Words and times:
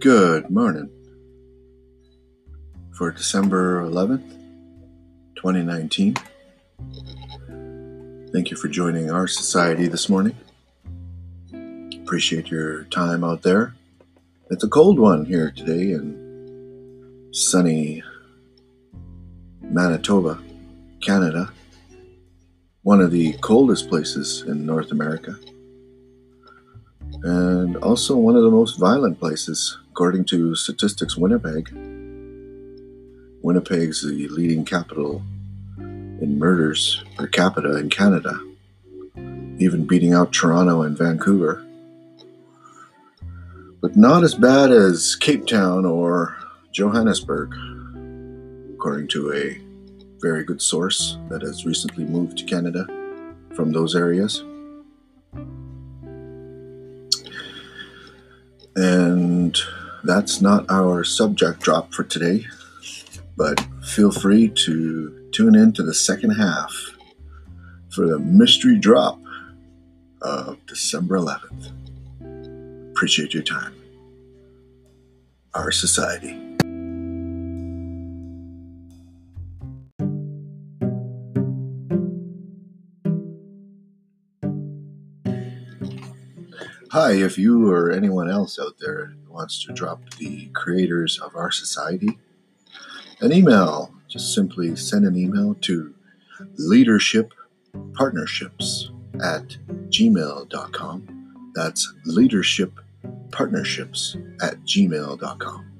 Good 0.00 0.50
morning. 0.50 0.90
For 2.92 3.10
December 3.10 3.82
11th, 3.82 4.28
2019. 5.36 6.14
Thank 8.30 8.50
you 8.50 8.58
for 8.58 8.68
joining 8.68 9.10
our 9.10 9.26
society 9.26 9.88
this 9.88 10.10
morning. 10.10 10.36
Appreciate 12.02 12.48
your 12.50 12.84
time 12.84 13.24
out 13.24 13.40
there. 13.40 13.74
It's 14.50 14.62
a 14.62 14.68
cold 14.68 14.98
one 14.98 15.24
here 15.24 15.50
today 15.50 15.92
in 15.92 17.30
sunny 17.32 18.02
Manitoba, 19.62 20.42
Canada. 21.00 21.50
One 22.82 23.00
of 23.00 23.12
the 23.12 23.32
coldest 23.40 23.88
places 23.88 24.44
in 24.46 24.66
North 24.66 24.92
America. 24.92 25.38
And 27.22 27.78
also 27.78 28.14
one 28.14 28.36
of 28.36 28.42
the 28.42 28.50
most 28.50 28.78
violent 28.78 29.18
places, 29.18 29.78
according 29.96 30.26
to 30.26 30.54
Statistics 30.54 31.16
Winnipeg. 31.16 31.70
Winnipeg's 33.40 34.02
the 34.02 34.28
leading 34.28 34.62
capital 34.62 35.22
in 35.78 36.38
murders 36.38 37.02
per 37.16 37.26
capita 37.26 37.78
in 37.78 37.88
Canada, 37.88 38.38
even 39.56 39.86
beating 39.86 40.12
out 40.12 40.34
Toronto 40.34 40.82
and 40.82 40.98
Vancouver. 40.98 41.64
But 43.80 43.96
not 43.96 44.22
as 44.22 44.34
bad 44.34 44.70
as 44.70 45.16
Cape 45.16 45.46
Town 45.46 45.86
or 45.86 46.36
Johannesburg, 46.72 47.54
according 48.74 49.08
to 49.08 49.32
a 49.32 49.58
very 50.20 50.44
good 50.44 50.60
source 50.60 51.16
that 51.30 51.40
has 51.40 51.64
recently 51.64 52.04
moved 52.04 52.36
to 52.36 52.44
Canada 52.44 52.86
from 53.54 53.72
those 53.72 53.96
areas. 53.96 54.44
And 58.76 59.58
that's 60.04 60.40
not 60.40 60.64
our 60.70 61.04
subject 61.04 61.60
drop 61.60 61.92
for 61.92 62.04
today, 62.04 62.46
but 63.36 63.60
feel 63.84 64.12
free 64.12 64.48
to 64.48 65.28
tune 65.32 65.54
in 65.54 65.72
to 65.74 65.82
the 65.82 65.94
second 65.94 66.30
half 66.30 66.74
for 67.90 68.06
the 68.06 68.18
mystery 68.18 68.78
drop 68.78 69.20
of 70.22 70.64
December 70.66 71.18
11th. 71.18 71.72
Appreciate 72.90 73.34
your 73.34 73.42
time. 73.42 73.74
Our 75.54 75.70
society. 75.70 76.45
Hi, 86.96 87.12
if 87.12 87.36
you 87.36 87.68
or 87.70 87.92
anyone 87.92 88.30
else 88.30 88.58
out 88.58 88.78
there 88.80 89.12
wants 89.28 89.62
to 89.66 89.72
drop 89.74 90.14
the 90.14 90.46
creators 90.54 91.18
of 91.18 91.36
our 91.36 91.50
society 91.50 92.18
an 93.20 93.34
email, 93.34 93.92
just 94.08 94.32
simply 94.32 94.74
send 94.76 95.04
an 95.04 95.14
email 95.14 95.54
to 95.56 95.92
leadershippartnerships 96.58 98.88
at 99.22 99.58
gmail.com. 99.90 101.52
That's 101.54 101.92
leadershippartnerships 102.06 104.42
at 104.42 104.64
gmail.com. 104.64 105.72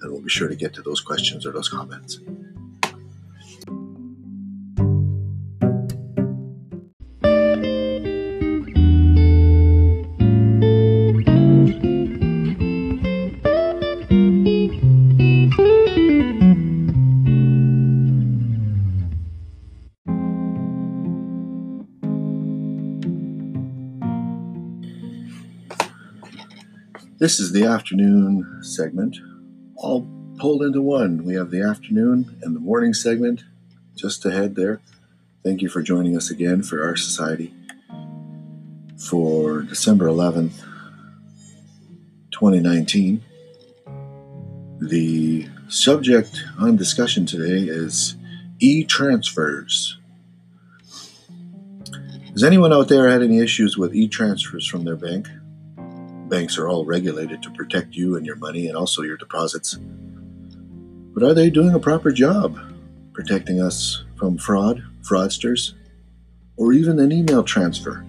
And 0.00 0.12
we'll 0.12 0.20
be 0.20 0.28
sure 0.28 0.48
to 0.48 0.56
get 0.56 0.74
to 0.74 0.82
those 0.82 1.00
questions 1.00 1.46
or 1.46 1.52
those 1.52 1.68
comments. 1.68 2.18
This 27.18 27.40
is 27.40 27.52
the 27.52 27.64
afternoon 27.64 28.62
segment, 28.62 29.16
all 29.74 30.06
pulled 30.38 30.62
into 30.62 30.82
one. 30.82 31.24
We 31.24 31.32
have 31.36 31.50
the 31.50 31.62
afternoon 31.62 32.38
and 32.42 32.54
the 32.54 32.60
morning 32.60 32.92
segment 32.92 33.42
just 33.94 34.26
ahead 34.26 34.54
there. 34.54 34.82
Thank 35.42 35.62
you 35.62 35.70
for 35.70 35.80
joining 35.80 36.14
us 36.14 36.30
again 36.30 36.62
for 36.62 36.84
our 36.84 36.94
society 36.94 37.54
for 38.98 39.62
December 39.62 40.08
11th, 40.08 40.62
2019. 42.32 43.22
The 44.82 45.48
subject 45.68 46.44
on 46.58 46.76
discussion 46.76 47.24
today 47.24 47.66
is 47.66 48.14
e 48.58 48.84
transfers. 48.84 49.96
Has 52.32 52.44
anyone 52.44 52.74
out 52.74 52.88
there 52.88 53.08
had 53.08 53.22
any 53.22 53.38
issues 53.38 53.78
with 53.78 53.94
e 53.94 54.06
transfers 54.06 54.66
from 54.66 54.84
their 54.84 54.96
bank? 54.96 55.28
Banks 56.28 56.58
are 56.58 56.68
all 56.68 56.84
regulated 56.84 57.42
to 57.42 57.50
protect 57.50 57.94
you 57.94 58.16
and 58.16 58.26
your 58.26 58.36
money 58.36 58.66
and 58.66 58.76
also 58.76 59.02
your 59.02 59.16
deposits. 59.16 59.78
But 61.14 61.22
are 61.22 61.34
they 61.34 61.50
doing 61.50 61.74
a 61.74 61.78
proper 61.78 62.10
job 62.10 62.58
protecting 63.12 63.60
us 63.60 64.04
from 64.16 64.36
fraud, 64.36 64.82
fraudsters, 65.02 65.74
or 66.56 66.72
even 66.72 66.98
an 66.98 67.12
email 67.12 67.44
transfer? 67.44 68.04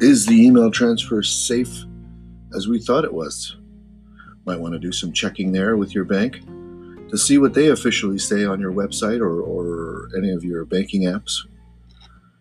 Is 0.00 0.26
the 0.26 0.40
email 0.40 0.70
transfer 0.70 1.22
safe 1.22 1.84
as 2.54 2.68
we 2.68 2.80
thought 2.80 3.04
it 3.04 3.12
was? 3.12 3.56
Might 4.46 4.60
want 4.60 4.74
to 4.74 4.78
do 4.78 4.92
some 4.92 5.12
checking 5.12 5.50
there 5.50 5.76
with 5.76 5.94
your 5.94 6.04
bank 6.04 6.42
to 7.10 7.18
see 7.18 7.38
what 7.38 7.54
they 7.54 7.68
officially 7.68 8.18
say 8.18 8.44
on 8.44 8.60
your 8.60 8.72
website 8.72 9.20
or, 9.20 9.40
or 9.40 10.10
any 10.16 10.30
of 10.30 10.44
your 10.44 10.64
banking 10.64 11.02
apps 11.02 11.40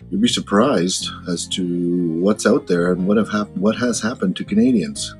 you'd 0.09 0.21
be 0.21 0.27
surprised 0.27 1.09
as 1.27 1.47
to 1.47 2.19
what's 2.19 2.45
out 2.45 2.67
there 2.67 2.91
and 2.91 3.07
what 3.07 3.17
have 3.17 3.29
hap- 3.29 3.55
what 3.57 3.75
has 3.77 4.01
happened 4.01 4.35
to 4.37 4.43
Canadians. 4.43 5.15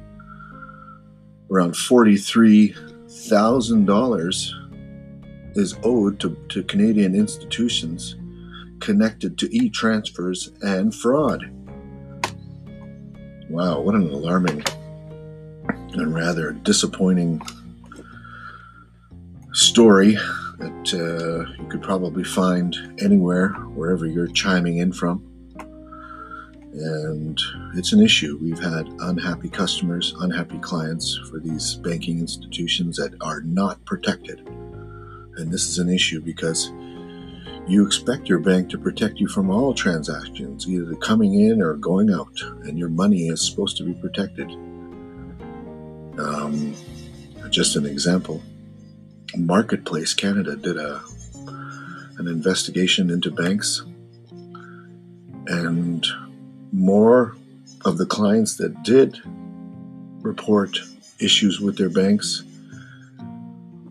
Around 1.52 1.76
forty-three 1.76 2.76
thousand 3.30 3.86
dollars 3.86 4.56
is 5.56 5.76
owed 5.84 6.20
to, 6.20 6.36
to 6.50 6.64
Canadian 6.64 7.14
institutions 7.16 8.16
connected 8.80 9.38
to 9.38 9.56
e-transfers 9.56 10.52
and 10.62 10.94
fraud. 10.94 11.50
Wow, 13.50 13.82
what 13.82 13.96
an 13.96 14.10
alarming 14.10 14.64
and 15.94 16.14
rather 16.14 16.54
disappointing 16.54 17.42
story 19.54 20.18
that 20.64 20.94
uh, 20.94 21.62
you 21.62 21.68
could 21.70 21.82
probably 21.82 22.24
find 22.24 22.76
anywhere, 23.02 23.50
wherever 23.76 24.06
you're 24.06 24.28
chiming 24.28 24.78
in 24.78 24.94
from. 24.94 25.22
And 26.74 27.40
it's 27.76 27.94
an 27.94 28.02
issue. 28.02 28.40
We've 28.42 28.60
had 28.60 28.88
unhappy 29.02 29.50
customers, 29.50 30.16
unhappy 30.20 30.58
clients 30.60 31.20
for 31.30 31.40
these 31.40 31.76
banking 31.76 32.20
institutions 32.20 32.98
that 32.98 33.14
are 33.22 33.42
not 33.42 33.84
protected. 33.86 34.40
And 35.36 35.52
this 35.52 35.68
is 35.68 35.80
an 35.80 35.90
issue 35.90 36.22
because 36.22 36.72
you 37.68 37.86
expect 37.86 38.28
your 38.28 38.40
bank 38.40 38.70
to 38.70 38.78
protect 38.78 39.20
you 39.20 39.28
from 39.28 39.50
all 39.50 39.74
transactions, 39.74 40.68
either 40.68 40.96
coming 40.96 41.42
in 41.42 41.62
or 41.62 41.76
going 41.76 42.12
out, 42.12 42.42
and 42.64 42.78
your 42.78 42.90
money 42.90 43.28
is 43.28 43.46
supposed 43.48 43.78
to 43.78 43.84
be 43.84 43.94
protected. 43.94 44.50
Um, 46.18 46.74
just 47.50 47.76
an 47.76 47.86
example 47.86 48.42
Marketplace 49.36 50.14
Canada 50.14 50.56
did 50.56 50.78
a 50.78 51.02
an 52.18 52.28
investigation 52.28 53.10
into 53.10 53.32
banks, 53.32 53.84
and 55.48 56.06
more 56.72 57.36
of 57.86 57.98
the 57.98 58.06
clients 58.06 58.58
that 58.58 58.84
did 58.84 59.20
report 60.22 60.78
issues 61.20 61.60
with 61.60 61.78
their 61.78 61.90
banks 61.90 62.44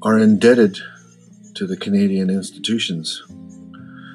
are 0.03 0.19
indebted 0.19 0.79
to 1.55 1.67
the 1.67 1.77
Canadian 1.77 2.31
institutions. 2.31 3.23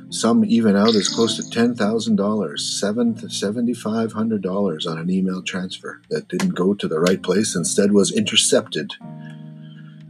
Some 0.09 0.45
even 0.45 0.77
out 0.77 0.95
as 0.95 1.09
close 1.09 1.35
to 1.35 1.49
ten 1.49 1.75
thousand 1.75 2.15
dollars, 2.15 2.65
seven 2.65 3.13
to 3.15 3.29
seventy 3.29 3.73
five 3.73 4.13
hundred 4.13 4.41
dollars 4.41 4.87
on 4.87 4.97
an 4.97 5.09
email 5.09 5.43
transfer 5.43 6.01
that 6.09 6.29
didn't 6.29 6.55
go 6.55 6.73
to 6.73 6.87
the 6.87 6.99
right 6.99 7.21
place, 7.21 7.55
instead 7.55 7.91
was 7.91 8.13
intercepted 8.13 8.93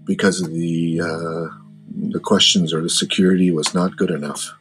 because 0.07 0.41
of 0.41 0.53
the 0.53 1.01
uh, 1.01 1.53
the 2.09 2.19
questions 2.19 2.73
or 2.73 2.81
the 2.81 2.89
security 2.89 3.51
was 3.51 3.73
not 3.73 3.97
good 3.97 4.09
enough. 4.09 4.53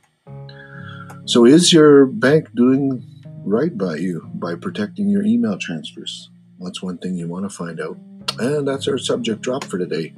So, 1.25 1.45
is 1.45 1.73
your 1.73 2.07
bank 2.07 2.49
doing 2.55 3.05
right 3.45 3.77
by 3.77 3.97
you 3.97 4.29
by 4.35 4.55
protecting 4.57 5.09
your 5.09 5.25
email 5.25 5.57
transfers? 5.59 6.31
That's 6.61 6.83
one 6.83 6.99
thing 6.99 7.17
you 7.17 7.29
want 7.29 7.49
to 7.49 7.57
find 7.57 7.81
out. 7.81 7.97
And 8.39 8.67
that's 8.67 8.89
our 8.89 8.99
subject 8.99 9.41
drop 9.43 9.65
for 9.65 9.79
today. 9.79 10.13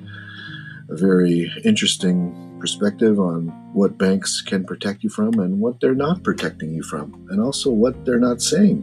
A 0.90 0.96
very 0.96 1.52
interesting 1.64 2.56
perspective 2.58 3.20
on 3.20 3.48
what 3.72 3.98
banks 3.98 4.40
can 4.40 4.64
protect 4.64 5.04
you 5.04 5.10
from 5.10 5.38
and 5.38 5.60
what 5.60 5.80
they're 5.80 5.94
not 5.94 6.22
protecting 6.22 6.74
you 6.74 6.82
from, 6.82 7.26
and 7.30 7.40
also 7.40 7.70
what 7.70 8.04
they're 8.04 8.18
not 8.18 8.40
saying 8.40 8.82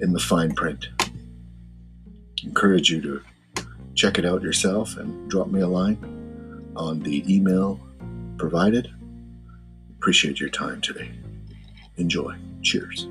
in 0.00 0.12
the 0.12 0.20
fine 0.20 0.54
print. 0.54 0.88
encourage 2.42 2.90
you 2.90 3.00
to 3.00 3.22
check 3.94 4.18
it 4.18 4.24
out 4.24 4.42
yourself 4.42 4.96
and 4.96 5.30
drop 5.30 5.48
me 5.48 5.60
a 5.60 5.66
line 5.66 5.98
on 6.76 7.00
the 7.00 7.24
email 7.32 7.80
provided. 8.38 8.92
Appreciate 9.96 10.40
your 10.40 10.50
time 10.50 10.80
today. 10.80 11.10
Enjoy. 11.96 12.34
Cheers. 12.62 13.08